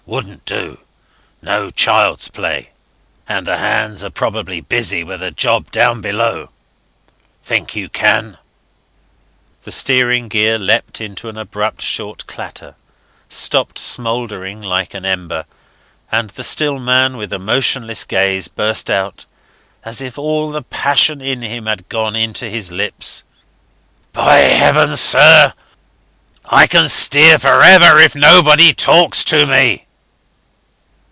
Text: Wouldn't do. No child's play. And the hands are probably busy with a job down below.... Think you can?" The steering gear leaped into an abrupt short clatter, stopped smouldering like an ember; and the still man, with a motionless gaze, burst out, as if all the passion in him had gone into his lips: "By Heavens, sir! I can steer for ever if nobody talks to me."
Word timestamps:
Wouldn't 0.07 0.45
do. 0.45 0.79
No 1.41 1.69
child's 1.69 2.27
play. 2.27 2.71
And 3.29 3.45
the 3.47 3.57
hands 3.59 4.03
are 4.03 4.09
probably 4.09 4.59
busy 4.59 5.03
with 5.05 5.21
a 5.21 5.31
job 5.31 5.71
down 5.71 6.01
below.... 6.01 6.49
Think 7.43 7.75
you 7.75 7.87
can?" 7.87 8.37
The 9.63 9.71
steering 9.71 10.27
gear 10.27 10.57
leaped 10.57 10.99
into 10.99 11.29
an 11.29 11.37
abrupt 11.37 11.81
short 11.83 12.25
clatter, 12.25 12.75
stopped 13.29 13.77
smouldering 13.77 14.61
like 14.61 14.95
an 14.95 15.05
ember; 15.05 15.45
and 16.11 16.31
the 16.31 16.43
still 16.43 16.79
man, 16.79 17.15
with 17.15 17.31
a 17.31 17.39
motionless 17.39 18.03
gaze, 18.03 18.47
burst 18.49 18.89
out, 18.89 19.25
as 19.85 20.01
if 20.01 20.17
all 20.17 20.51
the 20.51 20.63
passion 20.63 21.21
in 21.21 21.41
him 21.43 21.67
had 21.67 21.87
gone 21.89 22.15
into 22.15 22.49
his 22.49 22.69
lips: 22.71 23.23
"By 24.11 24.39
Heavens, 24.39 24.99
sir! 24.99 25.53
I 26.45 26.67
can 26.67 26.89
steer 26.89 27.37
for 27.39 27.61
ever 27.61 27.99
if 27.99 28.15
nobody 28.15 28.73
talks 28.73 29.23
to 29.25 29.45
me." 29.45 29.85